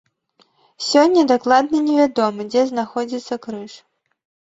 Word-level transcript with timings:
Сёння 0.91 1.27
дакладна 1.33 1.83
не 1.89 1.95
вядома, 2.01 2.49
дзе 2.51 2.67
знаходзіцца 2.73 3.43
крыж. 3.49 3.83